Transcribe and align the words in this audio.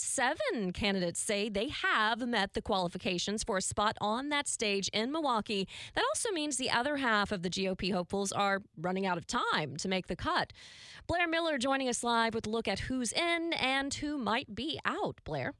seven 0.00 0.72
candidates 0.72 1.20
say 1.20 1.48
they 1.48 1.68
have 1.68 2.26
met 2.26 2.54
the 2.54 2.62
qualifications 2.62 3.44
for 3.44 3.56
a 3.56 3.62
spot 3.62 3.96
on 4.00 4.28
that 4.28 4.48
stage 4.48 4.88
in 4.88 5.12
Milwaukee. 5.12 5.68
That 5.94 6.04
also 6.10 6.30
means 6.30 6.56
the 6.56 6.70
other 6.70 6.96
half 6.96 7.32
of 7.32 7.42
the 7.42 7.50
GOP 7.50 7.92
hopefuls 7.92 8.32
are 8.32 8.62
running 8.76 9.06
out 9.06 9.18
of 9.18 9.26
time 9.26 9.76
to 9.76 9.88
make 9.88 10.06
the 10.06 10.16
cut. 10.16 10.52
Blair 11.06 11.28
Miller 11.28 11.58
joining 11.58 11.88
us 11.88 12.02
live 12.04 12.34
with 12.34 12.46
a 12.46 12.50
look 12.50 12.68
at 12.68 12.80
who's 12.80 13.12
in 13.12 13.52
and 13.54 13.92
who 13.94 14.18
might 14.18 14.54
be 14.54 14.78
out. 14.84 15.20
Blair. 15.24 15.54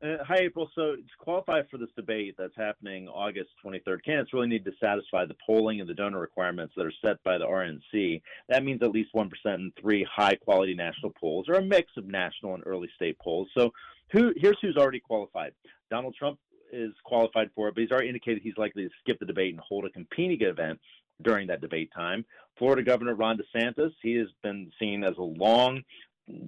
Uh, 0.00 0.22
hi, 0.22 0.36
April. 0.42 0.70
So 0.76 0.94
to 0.94 1.02
qualify 1.18 1.62
for 1.68 1.76
this 1.76 1.88
debate 1.96 2.36
that's 2.38 2.56
happening 2.56 3.08
August 3.08 3.50
23rd, 3.64 4.04
candidates 4.04 4.32
really 4.32 4.46
need 4.46 4.64
to 4.64 4.70
satisfy 4.80 5.24
the 5.24 5.34
polling 5.44 5.80
and 5.80 5.90
the 5.90 5.94
donor 5.94 6.20
requirements 6.20 6.72
that 6.76 6.86
are 6.86 6.92
set 7.04 7.20
by 7.24 7.36
the 7.36 7.44
RNC. 7.44 8.22
That 8.48 8.64
means 8.64 8.80
at 8.82 8.92
least 8.92 9.12
1% 9.12 9.28
in 9.46 9.72
three 9.80 10.06
high-quality 10.08 10.74
national 10.74 11.12
polls, 11.20 11.46
or 11.48 11.54
a 11.54 11.62
mix 11.62 11.90
of 11.96 12.06
national 12.06 12.54
and 12.54 12.62
early 12.64 12.88
state 12.94 13.18
polls. 13.18 13.48
So 13.58 13.72
who, 14.12 14.32
here's 14.36 14.58
who's 14.62 14.76
already 14.76 15.00
qualified. 15.00 15.52
Donald 15.90 16.14
Trump 16.16 16.38
is 16.72 16.92
qualified 17.04 17.50
for 17.56 17.66
it, 17.66 17.74
but 17.74 17.80
he's 17.80 17.90
already 17.90 18.08
indicated 18.08 18.42
he's 18.44 18.56
likely 18.56 18.84
to 18.84 18.90
skip 19.00 19.18
the 19.18 19.26
debate 19.26 19.52
and 19.52 19.60
hold 19.60 19.84
a 19.84 19.90
competing 19.90 20.46
event 20.46 20.78
during 21.22 21.48
that 21.48 21.60
debate 21.60 21.90
time. 21.92 22.24
Florida 22.56 22.84
Governor 22.84 23.14
Ron 23.14 23.36
DeSantis, 23.36 23.90
he 24.02 24.14
has 24.14 24.28
been 24.44 24.70
seen 24.78 25.02
as 25.02 25.16
a 25.16 25.22
long 25.22 25.82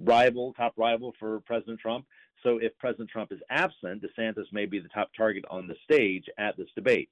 rival, 0.03 0.53
top 0.53 0.73
rival 0.77 1.13
for 1.19 1.39
President 1.41 1.79
Trump. 1.79 2.05
So 2.43 2.57
if 2.57 2.77
President 2.79 3.09
Trump 3.09 3.31
is 3.31 3.39
absent, 3.49 4.03
DeSantis 4.03 4.51
may 4.51 4.65
be 4.65 4.79
the 4.79 4.89
top 4.89 5.11
target 5.15 5.45
on 5.49 5.67
the 5.67 5.75
stage 5.83 6.25
at 6.37 6.57
this 6.57 6.69
debate. 6.75 7.09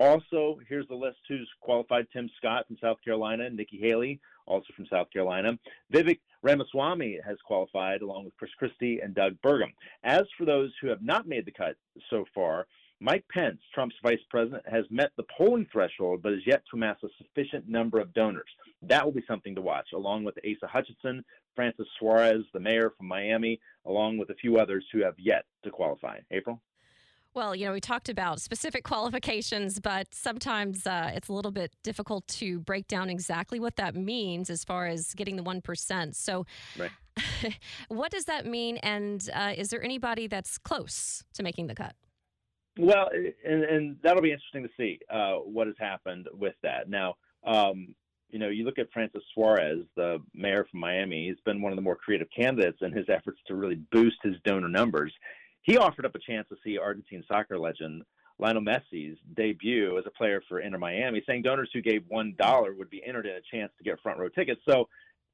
Also, 0.00 0.58
here's 0.68 0.88
the 0.88 0.94
list 0.94 1.18
who's 1.28 1.48
qualified 1.60 2.06
Tim 2.12 2.28
Scott 2.38 2.66
from 2.66 2.78
South 2.80 2.96
Carolina, 3.04 3.48
Nikki 3.50 3.78
Haley, 3.78 4.20
also 4.46 4.66
from 4.74 4.86
South 4.86 5.10
Carolina. 5.12 5.58
Vivek 5.92 6.18
Ramaswamy 6.42 7.18
has 7.24 7.36
qualified 7.46 8.02
along 8.02 8.24
with 8.24 8.36
Chris 8.36 8.50
Christie 8.58 9.00
and 9.00 9.14
Doug 9.14 9.36
Burgum. 9.44 9.72
As 10.02 10.22
for 10.36 10.44
those 10.44 10.72
who 10.80 10.88
have 10.88 11.02
not 11.02 11.28
made 11.28 11.44
the 11.44 11.52
cut 11.52 11.76
so 12.10 12.24
far, 12.34 12.66
Mike 13.02 13.24
Pence, 13.34 13.58
Trump's 13.74 13.96
vice 14.00 14.20
president, 14.30 14.62
has 14.70 14.84
met 14.88 15.10
the 15.16 15.24
polling 15.36 15.66
threshold 15.72 16.22
but 16.22 16.32
is 16.32 16.46
yet 16.46 16.62
to 16.70 16.76
amass 16.76 16.96
a 17.02 17.08
sufficient 17.18 17.68
number 17.68 17.98
of 17.98 18.14
donors. 18.14 18.48
That 18.80 19.04
will 19.04 19.12
be 19.12 19.24
something 19.26 19.56
to 19.56 19.60
watch, 19.60 19.88
along 19.92 20.22
with 20.22 20.38
Asa 20.38 20.68
Hutchinson, 20.68 21.24
Francis 21.56 21.88
Suarez, 21.98 22.44
the 22.52 22.60
mayor 22.60 22.92
from 22.96 23.08
Miami, 23.08 23.60
along 23.86 24.18
with 24.18 24.30
a 24.30 24.34
few 24.34 24.56
others 24.56 24.84
who 24.92 25.02
have 25.02 25.14
yet 25.18 25.44
to 25.64 25.70
qualify. 25.70 26.18
April? 26.30 26.62
Well, 27.34 27.56
you 27.56 27.66
know, 27.66 27.72
we 27.72 27.80
talked 27.80 28.08
about 28.08 28.40
specific 28.40 28.84
qualifications, 28.84 29.80
but 29.80 30.14
sometimes 30.14 30.86
uh, 30.86 31.10
it's 31.12 31.28
a 31.28 31.32
little 31.32 31.50
bit 31.50 31.72
difficult 31.82 32.28
to 32.28 32.60
break 32.60 32.86
down 32.86 33.10
exactly 33.10 33.58
what 33.58 33.74
that 33.76 33.96
means 33.96 34.48
as 34.48 34.62
far 34.62 34.86
as 34.86 35.12
getting 35.14 35.34
the 35.34 35.42
1%. 35.42 36.14
So, 36.14 36.46
right. 36.78 37.58
what 37.88 38.12
does 38.12 38.26
that 38.26 38.46
mean? 38.46 38.76
And 38.76 39.28
uh, 39.34 39.54
is 39.56 39.70
there 39.70 39.82
anybody 39.82 40.28
that's 40.28 40.56
close 40.56 41.24
to 41.34 41.42
making 41.42 41.66
the 41.66 41.74
cut? 41.74 41.96
Well, 42.78 43.10
and, 43.44 43.64
and 43.64 43.96
that'll 44.02 44.22
be 44.22 44.32
interesting 44.32 44.62
to 44.62 44.70
see 44.76 44.98
uh, 45.10 45.34
what 45.34 45.66
has 45.66 45.76
happened 45.78 46.28
with 46.32 46.54
that. 46.62 46.88
Now, 46.88 47.16
um, 47.44 47.94
you 48.30 48.38
know, 48.38 48.48
you 48.48 48.64
look 48.64 48.78
at 48.78 48.90
Francis 48.92 49.22
Suarez, 49.34 49.84
the 49.94 50.18
mayor 50.32 50.66
from 50.70 50.80
Miami. 50.80 51.28
He's 51.28 51.40
been 51.44 51.60
one 51.60 51.70
of 51.72 51.76
the 51.76 51.82
more 51.82 51.96
creative 51.96 52.28
candidates 52.34 52.78
in 52.80 52.92
his 52.92 53.06
efforts 53.10 53.38
to 53.46 53.54
really 53.54 53.80
boost 53.92 54.16
his 54.22 54.36
donor 54.44 54.68
numbers. 54.68 55.12
He 55.62 55.76
offered 55.76 56.06
up 56.06 56.14
a 56.14 56.18
chance 56.18 56.48
to 56.48 56.56
see 56.64 56.78
Argentine 56.78 57.24
soccer 57.28 57.58
legend 57.58 58.04
Lionel 58.38 58.62
Messi's 58.62 59.18
debut 59.36 59.98
as 59.98 60.04
a 60.06 60.10
player 60.10 60.42
for 60.48 60.60
Inter 60.60 60.78
Miami, 60.78 61.22
saying 61.26 61.42
donors 61.42 61.70
who 61.72 61.82
gave 61.82 62.04
one 62.08 62.34
dollar 62.38 62.74
would 62.74 62.90
be 62.90 63.02
entered 63.06 63.26
in 63.26 63.34
a 63.34 63.56
chance 63.56 63.70
to 63.76 63.84
get 63.84 64.00
front 64.00 64.18
row 64.18 64.30
tickets. 64.30 64.62
So 64.66 64.88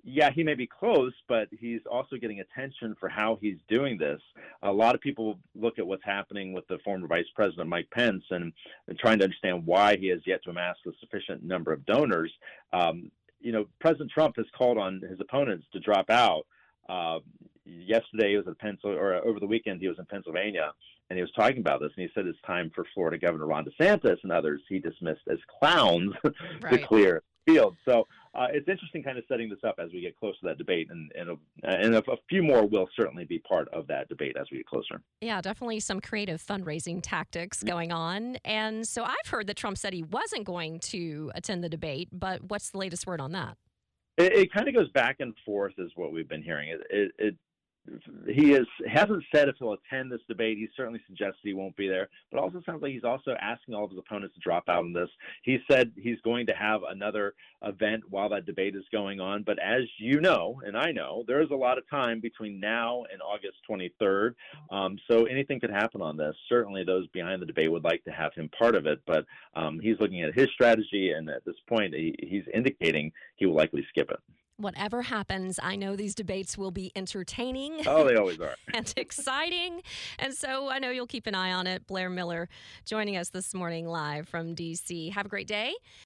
yeah, 0.05 0.31
he 0.31 0.43
may 0.43 0.55
be 0.55 0.67
close, 0.67 1.13
but 1.29 1.49
he's 1.59 1.81
also 1.91 2.17
getting 2.17 2.41
attention 2.41 2.97
for 2.99 3.09
how 3.09 3.39
he's 3.41 3.59
doing 3.69 3.99
this. 3.99 4.21
A 4.63 4.73
lot 4.73 4.95
of 4.95 5.01
people 5.01 5.39
look 5.55 5.79
at 5.79 5.87
what's 5.87 6.05
happening 6.05 6.53
with 6.53 6.67
the 6.69 6.79
former 6.85 7.07
Vice 7.07 7.27
President 7.35 7.69
Mike 7.69 7.91
Pence 7.91 8.25
and, 8.31 8.53
and 8.87 8.99
trying 8.99 9.19
to 9.19 9.25
understand 9.25 9.67
why 9.67 9.97
he 9.97 10.09
has 10.09 10.21
yet 10.25 10.43
to 10.45 10.51
amass 10.51 10.77
a 10.87 10.91
sufficient 11.01 11.43
number 11.43 11.73
of 11.73 11.85
donors. 11.85 12.33
Um, 12.73 13.11
you 13.41 13.53
know, 13.53 13.67
President 13.81 14.11
Trump 14.11 14.37
has 14.37 14.47
called 14.57 14.79
on 14.79 15.01
his 15.01 15.21
opponents 15.21 15.67
to 15.73 15.81
drop 15.81 16.11
out. 16.11 16.47
Uh, 16.89 17.19
yesterday, 17.65 18.31
he 18.31 18.37
was 18.37 18.49
at 18.49 18.59
Pencil, 18.59 18.91
or 18.91 19.15
over 19.15 19.41
the 19.41 19.47
weekend, 19.47 19.81
he 19.81 19.89
was 19.89 19.99
in 19.99 20.07
Pennsylvania, 20.07 20.73
and 21.11 21.17
he 21.17 21.23
was 21.23 21.33
talking 21.33 21.59
about 21.59 21.81
this, 21.81 21.93
and 21.97 22.05
he 22.05 22.11
said 22.15 22.27
it's 22.27 22.39
time 22.47 22.71
for 22.75 22.85
Florida 22.95 23.19
Governor 23.19 23.47
Ron 23.47 23.65
DeSantis 23.65 24.19
and 24.23 24.33
others 24.33 24.61
he 24.69 24.79
dismissed 24.79 25.23
as 25.31 25.39
clowns 25.59 26.15
right. 26.63 26.73
to 26.73 26.79
clear 26.79 27.23
field. 27.49 27.77
So 27.85 28.07
uh, 28.35 28.47
it's 28.53 28.69
interesting 28.69 29.03
kind 29.03 29.19
of 29.19 29.25
setting 29.29 29.49
this 29.49 29.59
up 29.67 29.77
as 29.79 29.91
we 29.93 30.01
get 30.01 30.17
close 30.17 30.39
to 30.41 30.47
that 30.47 30.59
debate, 30.59 30.89
and 30.91 31.11
and, 31.19 31.31
a, 31.31 31.37
and 31.65 31.95
a, 31.95 31.99
a, 32.11 32.17
few 32.29 32.43
more 32.43 32.67
will 32.67 32.89
certainly 32.95 33.25
be 33.25 33.39
part 33.41 33.69
of 33.73 33.87
that 33.89 34.09
debate 34.09 34.37
as 34.41 34.47
we 34.51 34.59
get 34.59 34.67
closer. 34.67 35.01
Yeah, 35.21 35.41
definitely 35.41 35.81
some 35.81 36.01
creative 36.01 36.43
fundraising 36.43 37.01
tactics 37.03 37.59
mm-hmm. 37.59 37.69
going 37.69 37.93
on. 37.93 38.37
And 38.45 38.87
so 38.87 39.03
I've 39.03 39.27
heard 39.27 39.47
that 39.49 39.57
Trump 39.57 39.79
said 39.79 39.93
he 39.93 40.03
wasn't 40.03 40.45
going 40.45 40.81
to 40.81 41.33
attend 41.35 41.65
the 41.65 41.69
debate, 41.69 42.09
but 42.13 42.45
what's 42.45 42.71
the 42.71 42.79
latest 42.79 43.07
word 43.07 43.21
on 43.21 43.33
that? 43.33 43.57
It, 44.17 44.33
it 44.33 44.53
kind 44.53 44.69
of 44.69 44.75
goes 44.75 44.91
back 44.91 45.17
and 45.21 45.35
forth, 45.47 45.75
is 45.79 45.93
what 45.95 46.13
we've 46.13 46.29
been 46.29 46.43
hearing. 46.43 46.71
It, 46.71 46.81
it, 46.91 47.13
it 47.19 47.37
he 48.27 48.53
is 48.53 48.67
hasn't 48.87 49.25
said 49.35 49.49
if 49.49 49.57
he'll 49.59 49.75
attend 49.75 50.11
this 50.11 50.21
debate. 50.29 50.59
He 50.59 50.69
certainly 50.77 51.01
suggests 51.07 51.39
he 51.43 51.55
won't 51.55 51.77
be 51.77 51.89
there, 51.89 52.09
but 52.31 52.41
also 52.41 52.63
sounds 52.65 52.83
like 52.83 52.93
he's 52.93 53.05
also 53.05 53.35
asking 53.41 53.75
all 53.75 53.85
of 53.85 53.91
his 53.91 53.99
opponents 53.99 54.35
to 54.35 54.41
drop 54.41 54.69
out 54.69 54.85
on 54.85 54.93
this. 54.93 55.09
He 55.43 55.59
said 55.71 55.93
he's 55.97 56.21
going 56.23 56.47
to 56.47 56.53
have 56.53 56.81
another 56.89 57.35
event 57.63 58.05
while 58.09 58.29
that 58.31 58.47
debate 58.47 58.77
is 58.77 58.85
going 58.93 59.21
on. 59.21 59.43
But 59.43 59.59
as 59.59 59.83
you 59.99 60.21
know, 60.21 60.61
and 60.65 60.77
I 60.77 60.93
know, 60.93 61.25
there 61.27 61.43
is 61.43 61.51
a 61.51 61.57
lot 61.57 61.79
of 61.79 61.89
time 61.91 62.21
between 62.21 62.61
now 62.61 63.05
and 63.13 63.21
August 63.23 63.57
23rd. 63.69 64.35
Um, 64.71 64.99
so 65.11 65.25
anything 65.25 65.61
could 65.61 65.71
happen 65.71 66.03
on 66.03 66.17
this. 66.17 66.35
Certainly, 66.49 66.85
those 66.85 67.07
behind 67.09 67.43
the 67.43 67.47
debate 67.47 67.71
would 67.71 67.85
like 67.85 68.05
to 68.05 68.11
have 68.11 68.35
him 68.35 68.51
part 68.57 68.75
of 68.75 68.87
it, 68.87 69.01
but 69.07 69.25
um, 69.55 69.81
he's 69.81 69.97
looking 70.01 70.23
at 70.23 70.35
his 70.35 70.49
strategy, 70.51 71.13
and 71.13 71.29
at 71.29 71.45
this 71.45 71.57
point, 71.69 71.95
he, 71.95 72.15
he's 72.21 72.45
indicating 72.53 73.13
he 73.37 73.47
will 73.47 73.55
likely 73.55 73.85
skip 73.91 74.11
it 74.11 74.21
whatever 74.59 75.03
happens, 75.03 75.59
I 75.63 75.77
know 75.77 75.97
these 75.97 76.15
debates 76.15 76.59
will 76.59 76.71
be 76.71 76.93
entertaining. 76.95 77.87
Oh, 77.87 78.05
they 78.05 78.17
always 78.17 78.41
are. 78.41 78.57
and 78.75 78.93
exciting. 78.97 79.83
And 80.19 80.35
so 80.35 80.69
I 80.69 80.79
know 80.79 80.91
you'll 80.91 81.07
keep 81.07 81.27
an 81.27 81.35
eye 81.35 81.53
on 81.53 81.67
it. 81.67 81.87
Blair 81.87 82.11
Miller 82.11 82.49
joining 82.85 83.17
us 83.17 83.31
this 83.31 83.55
morning 83.55 83.87
live 83.87 84.29
from 84.29 84.55
DC. 84.55 85.13
Have 85.13 85.27
a 85.27 85.29
great 85.29 85.47
day. 85.47 85.75